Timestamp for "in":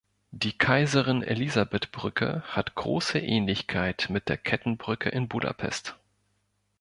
5.09-5.27